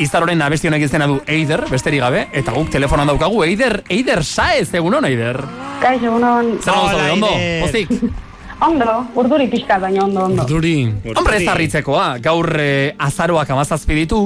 [0.00, 4.68] izaroren abesti honek izena du Eider, besterik gabe, eta guk telefonan daukagu Eider, Eider saez,
[4.74, 5.40] egunon Eider.
[5.82, 6.56] Kaixo, egunon.
[6.62, 7.32] Zer zaude, ondo?
[7.64, 7.94] Pozik?
[8.60, 10.44] Ondo, urduri pixka, baina ondo, ondo.
[10.44, 10.82] Duri.
[11.16, 14.18] Hombre ez harritzekoa, gaur eh, azaroak amazazpi ditu,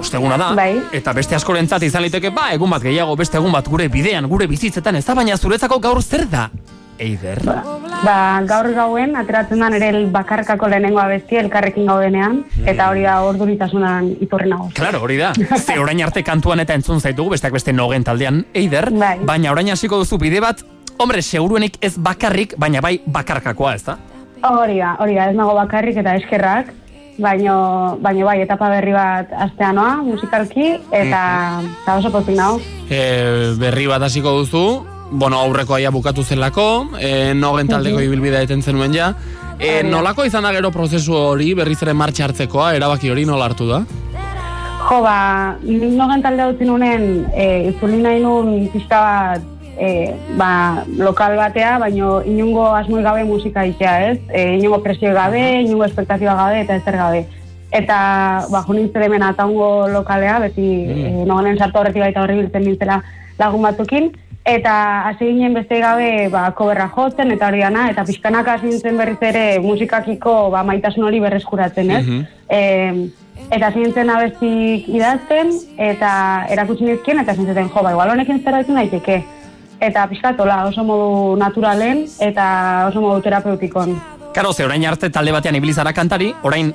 [0.00, 0.72] osteguna da, Bai.
[0.98, 4.48] eta beste askorentzat izan liteke, ba, egun bat gehiago, beste egun bat gure bidean, gure
[4.50, 6.48] bizitzetan, ez da, baina zuretzako gaur zer da?
[6.98, 7.40] Eider.
[8.04, 14.10] Ba, gaur gauen, ateratzen da nire bakarkako lehenengo abesti elkarrekin gaudenean, eta hori da orduritasunan
[14.24, 14.70] iturri nago.
[14.76, 15.32] Claro, hori da.
[15.66, 19.18] Ze orain arte kantuan eta entzun zaitugu, besteak beste nogen taldean, Eider, Bai.
[19.24, 20.64] baina orain hasiko duzu bide bat,
[20.98, 23.98] hombre, seguruenik ez bakarrik, baina bai bakarkakoa, ez da?
[24.46, 26.72] Hori da, hori da, ez nago bakarrik eta eskerrak,
[27.18, 31.22] baino, baino bai, etapa berri bat astea noa, musikalki, eta,
[31.82, 32.60] eta oso pozik nago.
[32.90, 33.00] E,
[33.60, 34.66] berri bat hasiko duzu,
[35.10, 39.12] bueno, aurreko aia bukatu zelako, e, nogen taldeko ibilbidea eten zenuen ja.
[39.58, 43.68] E, nolako izan da gero prozesu hori, berriz ere martxa hartzekoa, erabaki hori nola hartu
[43.70, 43.84] da?
[44.86, 49.46] Jo, ba, nogen talde dut nunen, e, itzuli nahi nun pixka bat,
[49.78, 49.88] e,
[50.38, 54.18] ba, lokal batea, baino inungo asmoi gabe musika itea, ez?
[54.28, 57.24] E, inungo presio gabe, inungo espektatiba gabe, eta ezer gabe.
[57.74, 57.98] Eta,
[58.52, 61.02] ba, jo nintzen hemen ataungo lokalea, beti mm.
[61.02, 63.00] e, nogenen sartu horretik baita horri biltzen nintzela
[63.40, 64.12] lagun batzukin,
[64.46, 68.98] eta hasi ginen beste gabe ba, koberra jotzen eta hori dana, eta pixkanak hasi nintzen
[69.00, 72.04] berriz ere musikakiko ba, maitasun hori berreskuratzen, ez?
[72.48, 73.00] Em,
[73.50, 75.50] eta hasi nintzen abestik idazten,
[75.90, 76.10] eta
[76.54, 79.22] erakutsi nizkien, eta zintzen, jo, ba, igual honekin zerbait daiteke.
[79.82, 82.46] Eta pixkatola oso modu naturalen, eta
[82.88, 83.98] oso modu terapeutikon.
[84.36, 86.68] Karo, ze orain arte talde batean ibili zara kantari, orain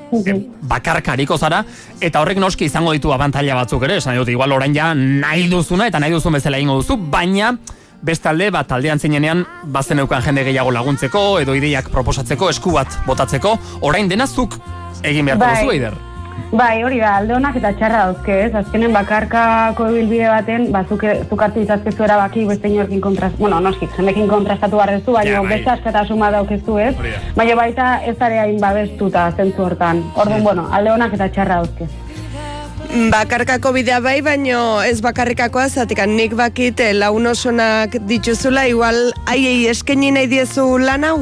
[0.66, 1.59] bakarkariko zara,
[2.02, 5.86] eta horrek noski izango ditu abantaila batzuk ere, esan dut, igual orain ja nahi duzuna
[5.92, 7.54] eta nahi duzun bezala ingo duzu, baina
[8.02, 9.45] bestalde, bat taldean zinenean,
[9.78, 14.58] bazen eukan jende gehiago laguntzeko, edo ideiak proposatzeko, esku bat botatzeko, orain denazuk
[15.04, 15.59] egin beharko Bai.
[15.59, 16.06] duzu, Eider.
[16.51, 18.51] Bai, hori da, alde honak eta txarra dauzke, ez?
[18.59, 24.27] Azkenen bakarkako ibilbide baten, bazuk zuk hartu izazkezu erabaki beste inorkin kontrast, bueno, noski, jendekin
[24.27, 25.53] kontrastatu behar duzu, baina Ja, bai.
[25.55, 26.93] beste askatasun bat daukezu, ez?
[27.37, 30.03] Baina baita ez are hain babestuta zentzu hortan.
[30.15, 31.87] Orduan, bueno, alde honak eta txarra dauzke.
[33.11, 39.70] Bakarkako bidea bai, baino ez bakarrikakoa, zatik nik bakit eh, laun osonak dituzula, igual haiei
[39.71, 41.20] eskaini nahi diezu lan hau?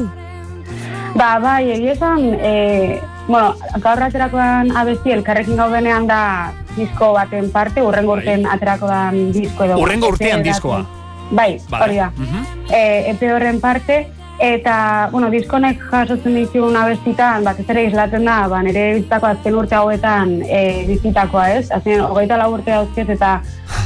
[1.14, 7.82] Ba, bai, egia esan, e, bueno, gaur aterakoan abesti elkarrekin gaudenean da disko baten parte,
[7.82, 9.78] urrengo urtean aterako dan disko edo.
[9.82, 10.84] Hurrengo EP urtean diskoa.
[11.30, 11.84] Bai, Vale.
[11.84, 12.10] hori da.
[12.16, 12.46] Mhm.
[12.72, 14.06] e, epe horren parte,
[14.40, 19.76] eta, bueno, diskonek jasotzen ditugun abestitan, batez ere islaten da, ba, nire bizitzako azken urte
[19.76, 21.70] hauetan e, bizitakoa, ez?
[21.76, 23.40] Azken, hogeita lau urte dauzket, eta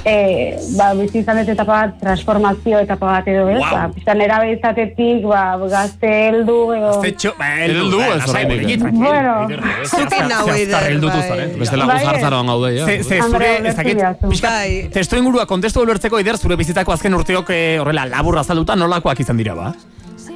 [0.04, 3.58] e, ba, bizi izan dut etapa bat, transformazio etapa bat edo, ez?
[3.60, 3.72] Wow.
[3.72, 6.92] Ba, piztan nera izatetik, ba, gazte heldu, edo...
[7.02, 8.84] Zetxo, ba, Heldu, ba, ez tranquil.
[8.92, 9.34] Bueno.
[9.88, 11.28] Zehaztar- nau, heldutu bai.
[11.28, 11.48] zara?
[11.58, 12.86] Bestela Bai, gozartzaroan gaude, ja.
[12.86, 14.88] Ze, zure, ez dakit, pixkat, Bai.
[14.94, 19.40] testu ingurua, kontestu ulertzeko ider, zure bizitako azken urteok eh, horrela labur azalduta nolakoak izan
[19.40, 19.72] dira, ba?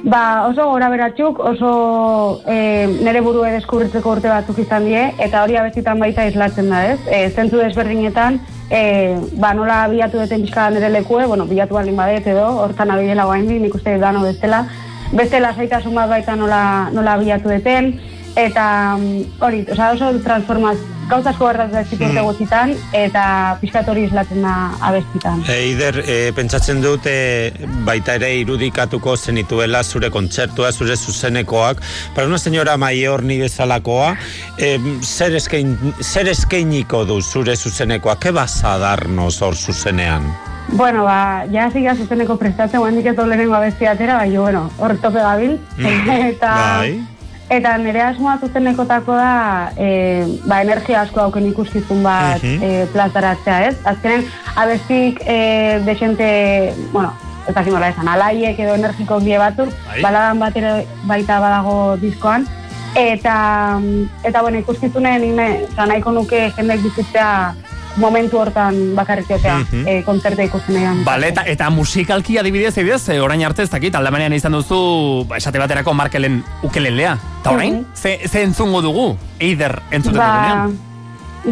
[0.03, 5.57] Ba, oso gora beratxuk, oso e, nire burue deskubritzeko urte batzuk izan die, eta hori
[5.59, 6.99] abezitan baita islatzen da, ez?
[7.11, 8.39] E, zentzu desberdinetan,
[8.71, 13.25] e, ba, nola bilatu duten pixka nire lekue, bueno, bilatu baldin badet edo, hortan abilela
[13.27, 14.63] guain nik uste dano bestela,
[15.11, 16.61] beste lasaitasun bat baita nola,
[16.95, 17.91] nola bilatu duten,
[18.35, 20.77] eta mm, hori, osea, oso transformaz,
[21.09, 23.23] gauza asko gertatu da zitu urte gutxitan, eta
[23.61, 24.55] pixkat hori islatzen da
[24.89, 25.41] abestitan.
[25.49, 27.51] Eider, e, pentsatzen dut e,
[27.87, 31.81] baita ere irudikatuko zenituela zure kontzertua, zure zuzenekoak.
[32.15, 34.15] Para una señora mayor ni bezalakoa,
[34.57, 38.19] e, zer, eskain, zer eskainiko du zure zuzenekoa?
[38.19, 40.29] Ke vas a darnos hor zuzenean?
[40.71, 45.23] Bueno, ba, ja ziga zuzeneko prestatzen, guendik ez dolenengo abesti atera, baina, bueno, hor tope
[45.23, 45.57] gabil.
[46.33, 47.18] eta, Bai.
[47.49, 52.63] Eta nire asmoa zuzenekotako da, e, ba, energia asko hauken ikuskizun bat Mhm.
[52.63, 53.75] e, plazaratzea, ez?
[53.85, 57.13] Azkenen, abestik e, desente, bueno,
[57.47, 60.01] ez dakit nola esan, alaiek edo energiko bie batzuk, Bai.
[60.01, 62.45] baladan bat ere baita badago diskoan,
[62.95, 63.79] eta,
[64.23, 65.35] eta bueno, ikuskizunen,
[65.77, 67.53] nahiko nuke jendek bizitzea
[67.97, 69.87] momentu hortan bakarrik egotea, Mhm.
[69.87, 71.03] eh, kontzerta ikusten egan.
[71.05, 75.37] Bale, eta, eta musikalki adibidez, adibidez, eh, orain arte ez dakit, aldamenean izan duzu, ba,
[75.37, 77.17] esate baterako markelen ukelelea.
[77.41, 77.85] Eta orain, Mhm.
[77.95, 80.79] ze, ze entzungo dugu, eider entzuten Ba, dugunean.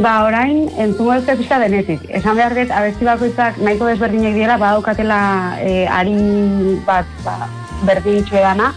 [0.04, 2.02] ba, orain, entzungo ez pixka denetik.
[2.10, 7.48] Esan behar dut, abesti bakoitzak nahiko desberdinek dira, badaukatela eh, ari bat ba,
[7.84, 8.74] berdin dana,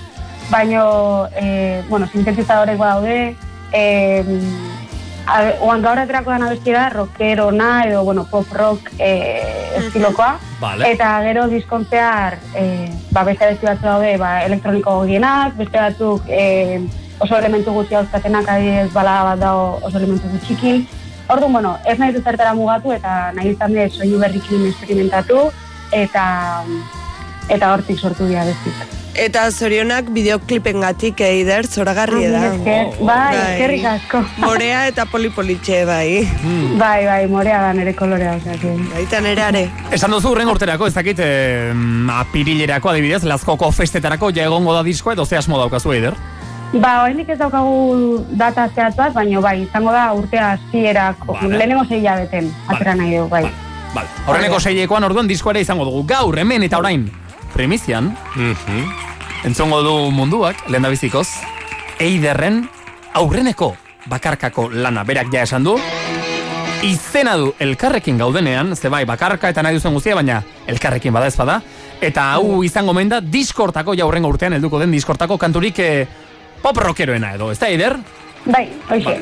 [0.51, 3.37] baino, eh, bueno, sintetizadorek badaude,
[3.73, 4.80] eh, a-
[5.61, 10.39] oan gaur aterako dan abesti da, rockerona edo, bueno, pop rock eh, estilokoa.
[10.61, 10.91] Vale.
[10.93, 16.81] Eta gero diskontzear, eh, ba, beste abesti batzu daude, ba, elektroniko gogienak, beste batzuk eh,
[17.21, 20.87] oso elementu gutxi dauzkatenak adibidez balada bat dago oso elementu gutxikin.
[21.31, 25.45] Orduan, bueno, ez nahi zertara mugatu eta nahi izan dut soinu berrikin experimentatu
[25.93, 26.25] eta
[27.51, 29.00] eta hortik sortu dira bezik.
[29.21, 32.41] Eta zorionak bideoklipen gatik eider, zoragarri da.
[33.05, 34.23] Bai, eskerrik asko.
[34.41, 36.23] Morea eta polipolitxe bai.
[36.81, 38.39] Bai, bai, morea da nere kolorea.
[38.95, 39.63] Baita nere are.
[39.93, 41.69] Esan duzu urren urterako, ez dakit, eh,
[42.17, 46.17] apirilerako adibidez, lazkoko festetarako ja egongo da diskoa edo ze asmo daukazu eider?
[46.73, 51.59] Ba, oraindik ez daukagu data zehatz bat, baina bai, izango da urtea hasierako, Vale.
[51.59, 53.45] lehenengo sei beten, atera nahi dugu, bai.
[53.93, 54.09] Vale.
[54.27, 56.07] Horreneko seilekoan orduan diskoa ere izango dugu.
[56.07, 57.11] Gaur, hemen eta orain,
[57.53, 58.17] primizian,
[59.45, 61.29] entzongo du munduak, lehen bizikoz,
[62.01, 62.63] eiderren
[63.17, 63.73] aurreneko
[64.11, 65.77] bakarkako lana berak ja esan du,
[66.85, 71.37] izena du elkarrekin gaudenean, ze bai, bakarka eta nahi duzen guztia, baina elkarrekin bada ez
[71.37, 71.61] bada,
[72.01, 76.07] eta hau izango menda diskortako, ja urtean helduko den diskortako kanturik eh,
[76.63, 77.97] pop rockeroena edo, ez da eider?
[78.45, 79.21] Bai, hoxe.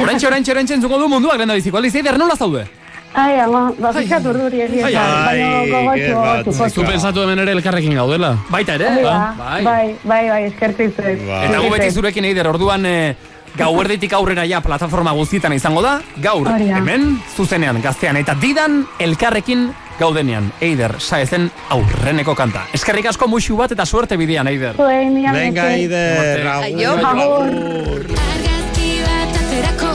[0.00, 2.66] Orentxe, orentxe, orentxe entzuko du munduak lehen biziko, aldiz, eider, nola zaude?
[3.12, 6.44] Ai, ama, ba, fixat urduri egia Ai, ai, baina ke gogotxo, bat.
[6.46, 8.36] gogotxo, Zu pensatu hemen ere elkarrekin gaudela.
[8.48, 9.64] Baita ere, da, bai.
[9.64, 11.26] bai, bai, bai, eskertu zuet.
[11.26, 11.40] Bai.
[11.48, 13.16] Eta gu beti zurekin eider, orduan e,
[13.58, 16.76] gauerditik aurrera ja plataforma guztietan izango da, gaur Hori da.
[16.78, 22.62] hemen, zuzenean, gaztean, eta didan elkarrekin gaudenean, eider, saezen aurreneko kanta.
[22.72, 24.78] Eskerrik asko musu bat eta suerte bidean, eider.
[24.78, 25.66] Venga,
[26.62, 26.94] Aio.
[26.94, 28.06] Agur.
[28.30, 29.90] Argazki bat aterako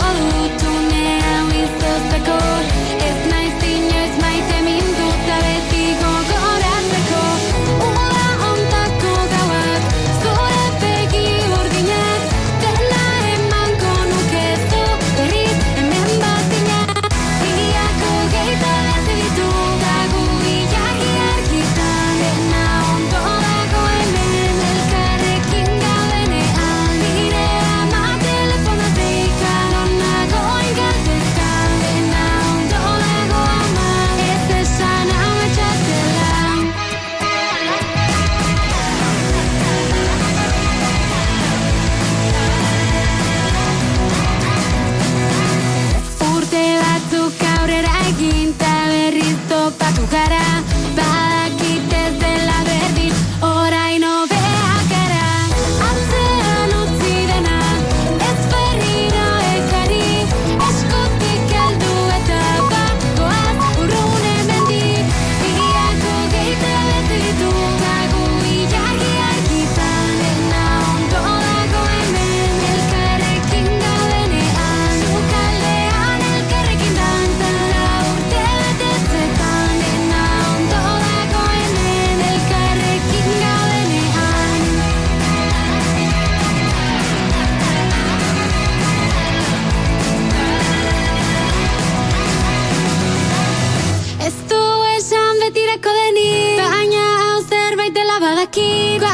[47.13, 47.44] Urte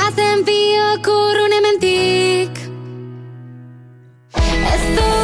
[0.02, 2.56] Goazen biok urrun hementik
[4.74, 5.21] Ez du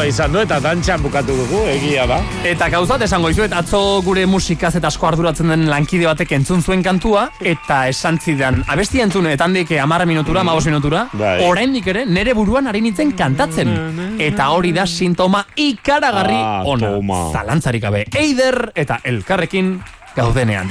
[0.00, 2.16] Efektua izan du eta dantxan bukatu dugu, egia da.
[2.48, 6.80] Eta gauzat esango izuet, atzo gure musikaz eta asko arduratzen den lankide batek entzun zuen
[6.82, 11.44] kantua, eta esan zidan, abesti entzun eta handik amarra minutura, magos minutura, Bai.
[11.44, 14.16] oraindik ere nere buruan ari nintzen kantatzen.
[14.18, 16.94] Eta hori da sintoma ikaragarri Ah, ona.
[16.96, 17.20] toma.
[17.34, 19.82] Zalantzarik gabe, eider eta elkarrekin
[20.16, 20.58] gaudenean.